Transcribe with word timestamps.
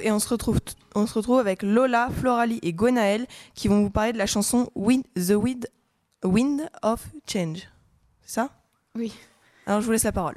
et 0.00 0.10
on 0.10 0.18
se 0.18 0.28
retrouve, 0.28 0.58
on 0.94 1.06
se 1.06 1.14
retrouve 1.14 1.38
avec 1.38 1.62
Lola, 1.62 2.08
Floralie 2.10 2.58
et 2.62 2.72
Gonaël 2.72 3.26
qui 3.54 3.68
vont 3.68 3.82
vous 3.82 3.90
parler 3.90 4.12
de 4.12 4.18
la 4.18 4.26
chanson 4.26 4.70
Wind, 4.74 5.04
The 5.14 5.32
Wind, 5.32 5.68
Wind 6.24 6.68
of 6.82 7.06
Change. 7.26 7.68
C'est 8.22 8.34
ça? 8.34 8.50
Oui. 8.94 9.12
Alors 9.66 9.80
je 9.80 9.86
vous 9.86 9.92
laisse 9.92 10.04
la 10.04 10.12
parole. 10.12 10.36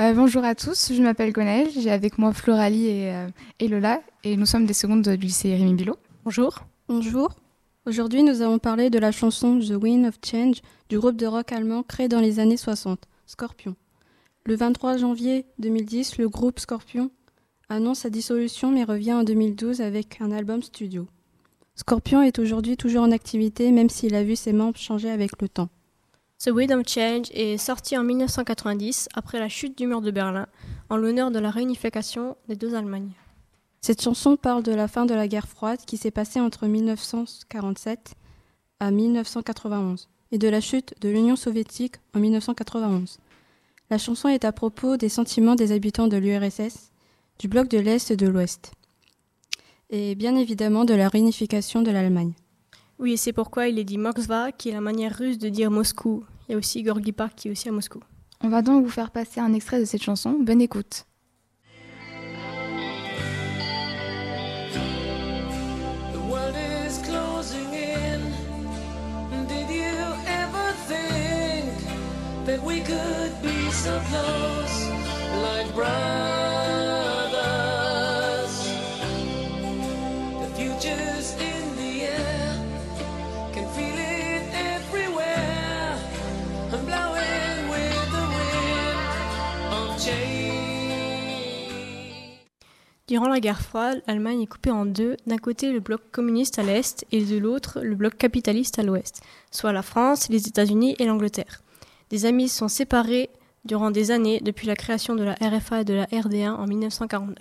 Euh, 0.00 0.14
bonjour 0.14 0.44
à 0.44 0.54
tous, 0.54 0.92
je 0.92 1.02
m'appelle 1.02 1.32
Gonaël, 1.32 1.68
j'ai 1.70 1.90
avec 1.90 2.18
moi 2.18 2.32
Floralie 2.32 2.86
et, 2.86 3.14
euh, 3.14 3.28
et, 3.58 3.68
Lola 3.68 4.00
et 4.24 4.36
nous 4.36 4.46
sommes 4.46 4.64
des 4.64 4.72
secondes 4.72 5.02
du 5.02 5.16
lycée 5.16 5.54
Rémi 5.54 5.74
Bilot. 5.74 5.96
Bonjour. 6.24 6.64
Bonjour. 6.88 7.34
Aujourd'hui, 7.84 8.22
nous 8.22 8.42
allons 8.42 8.58
parler 8.58 8.90
de 8.90 8.98
la 8.98 9.12
chanson 9.12 9.58
The 9.58 9.72
Wind 9.72 10.06
of 10.06 10.18
Change 10.24 10.62
du 10.88 10.98
groupe 10.98 11.16
de 11.16 11.26
rock 11.26 11.52
allemand 11.52 11.82
créé 11.82 12.08
dans 12.08 12.20
les 12.20 12.38
années 12.38 12.56
60, 12.56 13.08
Scorpion. 13.26 13.74
Le 14.44 14.56
23 14.56 14.98
janvier 14.98 15.46
2010, 15.58 16.18
le 16.18 16.28
groupe 16.28 16.58
Scorpion 16.58 17.10
annonce 17.72 18.00
sa 18.00 18.10
dissolution 18.10 18.70
mais 18.70 18.84
revient 18.84 19.14
en 19.14 19.24
2012 19.24 19.80
avec 19.80 20.20
un 20.20 20.30
album 20.30 20.62
studio. 20.62 21.06
Scorpion 21.74 22.22
est 22.22 22.38
aujourd'hui 22.38 22.76
toujours 22.76 23.02
en 23.02 23.10
activité 23.10 23.70
même 23.72 23.88
s'il 23.88 24.14
a 24.14 24.22
vu 24.22 24.36
ses 24.36 24.52
membres 24.52 24.78
changer 24.78 25.10
avec 25.10 25.40
le 25.40 25.48
temps. 25.48 25.70
The 26.38 26.48
Wind 26.48 26.72
of 26.72 26.86
Change 26.86 27.30
est 27.32 27.56
sorti 27.56 27.96
en 27.96 28.04
1990 28.04 29.08
après 29.14 29.38
la 29.38 29.48
chute 29.48 29.78
du 29.78 29.86
mur 29.86 30.02
de 30.02 30.10
Berlin 30.10 30.46
en 30.90 30.96
l'honneur 30.96 31.30
de 31.30 31.38
la 31.38 31.50
réunification 31.50 32.36
des 32.48 32.56
deux 32.56 32.74
Allemagnes. 32.74 33.12
Cette 33.80 34.02
chanson 34.02 34.36
parle 34.36 34.62
de 34.62 34.72
la 34.72 34.86
fin 34.86 35.06
de 35.06 35.14
la 35.14 35.26
guerre 35.26 35.48
froide 35.48 35.80
qui 35.86 35.96
s'est 35.96 36.10
passée 36.10 36.40
entre 36.40 36.66
1947 36.66 38.14
à 38.80 38.90
1991 38.90 40.08
et 40.30 40.38
de 40.38 40.48
la 40.48 40.60
chute 40.60 40.94
de 41.00 41.08
l'Union 41.08 41.36
soviétique 41.36 41.96
en 42.14 42.20
1991. 42.20 43.18
La 43.90 43.98
chanson 43.98 44.28
est 44.28 44.44
à 44.44 44.52
propos 44.52 44.96
des 44.96 45.08
sentiments 45.08 45.54
des 45.54 45.72
habitants 45.72 46.08
de 46.08 46.16
l'URSS 46.16 46.91
du 47.42 47.48
bloc 47.48 47.66
de 47.66 47.78
l'Est 47.78 48.08
et 48.12 48.16
de 48.16 48.28
l'Ouest, 48.28 48.70
et 49.90 50.14
bien 50.14 50.36
évidemment 50.36 50.84
de 50.84 50.94
la 50.94 51.08
réunification 51.08 51.82
de 51.82 51.90
l'Allemagne. 51.90 52.34
Oui, 53.00 53.14
et 53.14 53.16
c'est 53.16 53.32
pourquoi 53.32 53.66
il 53.66 53.80
est 53.80 53.84
dit 53.84 53.98
Moskva, 53.98 54.52
qui 54.52 54.68
est 54.68 54.72
la 54.72 54.80
manière 54.80 55.18
russe 55.18 55.38
de 55.38 55.48
dire 55.48 55.68
Moscou. 55.68 56.24
Il 56.46 56.52
y 56.52 56.54
a 56.54 56.58
aussi 56.58 56.84
Gorky 56.84 57.10
Park 57.10 57.34
qui 57.34 57.48
est 57.48 57.50
aussi 57.50 57.68
à 57.68 57.72
Moscou. 57.72 57.98
On 58.42 58.48
va 58.48 58.62
donc 58.62 58.84
vous 58.84 58.90
faire 58.90 59.10
passer 59.10 59.40
un 59.40 59.54
extrait 59.54 59.80
de 59.80 59.84
cette 59.84 60.04
chanson. 60.04 60.38
Bonne 60.40 60.60
écoute. 60.60 61.04
that 72.44 72.60
we 72.60 72.80
could 72.80 73.32
be 73.40 73.70
so 73.70 74.00
close 74.10 74.88
like 75.42 75.72
Durant 93.12 93.28
la 93.28 93.40
guerre 93.40 93.60
froide, 93.60 94.02
l'Allemagne 94.06 94.40
est 94.40 94.46
coupée 94.46 94.70
en 94.70 94.86
deux, 94.86 95.18
d'un 95.26 95.36
côté 95.36 95.70
le 95.70 95.80
bloc 95.80 96.00
communiste 96.12 96.58
à 96.58 96.62
l'est 96.62 97.04
et 97.12 97.22
de 97.22 97.36
l'autre 97.36 97.80
le 97.82 97.94
bloc 97.94 98.16
capitaliste 98.16 98.78
à 98.78 98.82
l'ouest, 98.82 99.20
soit 99.50 99.72
la 99.72 99.82
France, 99.82 100.30
les 100.30 100.48
États-Unis 100.48 100.96
et 100.98 101.04
l'Angleterre. 101.04 101.60
Des 102.08 102.24
amis 102.24 102.48
sont 102.48 102.68
séparés 102.68 103.28
durant 103.66 103.90
des 103.90 104.12
années 104.12 104.40
depuis 104.40 104.66
la 104.66 104.76
création 104.76 105.14
de 105.14 105.24
la 105.24 105.34
RFA 105.34 105.82
et 105.82 105.84
de 105.84 105.92
la 105.92 106.06
RD1 106.06 106.52
en 106.52 106.66
1949. 106.66 107.36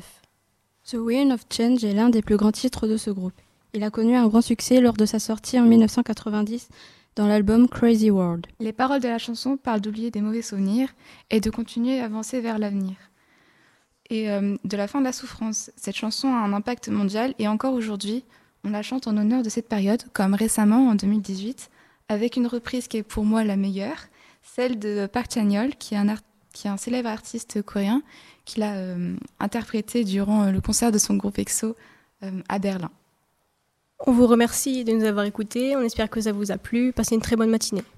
The 0.90 0.96
Wind 0.96 1.32
of 1.32 1.46
Change 1.50 1.86
est 1.86 1.94
l'un 1.94 2.09
des 2.09 2.22
plus 2.22 2.36
grands 2.36 2.52
titres 2.52 2.86
de 2.86 2.98
ce 2.98 3.09
groupe. 3.09 3.40
Il 3.74 3.84
a 3.84 3.92
connu 3.92 4.16
un 4.16 4.28
grand 4.28 4.42
succès 4.42 4.82
lors 4.82 4.98
de 4.98 5.06
sa 5.06 5.20
sortie 5.20 5.58
en 5.58 5.64
1990 5.64 6.68
dans 7.16 7.28
l'album 7.28 7.67
Crazy 7.67 8.09
World. 8.09 8.48
Les 8.59 8.73
paroles 8.73 9.02
de 9.02 9.08
la 9.08 9.17
chanson 9.17 9.58
parlent 9.58 9.81
d'oublier 9.81 10.12
des 10.12 10.22
mauvais 10.22 10.41
souvenirs 10.41 10.90
et 11.30 11.40
de 11.40 11.50
continuer 11.50 12.00
à 12.00 12.06
avancer 12.06 12.41
vers 12.41 12.58
l'avenir 12.58 12.96
et 14.12 14.30
euh, 14.30 14.58
de 14.63 14.78
la 14.78 14.88
fin 14.88 15.00
de 15.00 15.06
la 15.06 15.13
souffrance. 15.13 15.72
Cette 15.78 15.96
chanson 15.96 16.28
a 16.28 16.38
un 16.38 16.53
impact 16.53 16.90
mondial 16.90 17.34
et 17.40 17.47
encore 17.47 17.74
aujourd'hui, 17.74 18.24
on 18.63 18.69
la 18.69 18.84
chante 18.84 19.08
en 19.08 19.18
honneur 19.18 19.41
de 19.41 19.50
cette 19.50 19.68
période, 19.69 20.03
comme 20.13 20.35
récemment 20.35 20.90
en 20.90 20.96
2018, 20.96 21.72
avec 22.09 22.35
une 22.35 22.46
reprise 22.46 22.88
qui 22.88 22.97
est 22.97 23.03
pour 23.03 23.24
moi 23.24 23.44
la 23.44 23.56
meilleure, 23.56 24.08
celle 24.44 24.78
de 24.78 25.08
Park 25.08 25.31
Chan-yeol, 25.34 25.75
qui, 25.78 25.96
qui, 26.53 26.68
est 26.68 26.69
un 26.69 26.78
célèbre 26.78 27.09
artiste 27.09 27.62
coréen, 27.62 28.03
qui 28.44 28.59
l'a 28.59 28.74
euh, 28.75 29.16
interprété 29.40 30.03
durant 30.03 30.44
euh, 30.44 30.52
le 30.52 30.59
concert 30.59 30.91
de 30.91 30.97
son 30.97 31.16
groupe 31.16 31.40
EXO 31.40 31.75
à 32.50 32.59
Berlin. 32.59 32.91
On 34.07 34.13
vous 34.13 34.25
remercie 34.25 34.84
de 34.84 34.94
nous 34.94 35.03
avoir 35.03 35.25
écoutés, 35.25 35.75
on 35.75 35.81
espère 35.81 36.09
que 36.09 36.22
ça 36.22 36.31
vous 36.31 36.51
a 36.51 36.57
plu, 36.57 36.91
passez 36.91 37.13
une 37.13 37.22
très 37.22 37.35
bonne 37.35 37.51
matinée. 37.51 37.84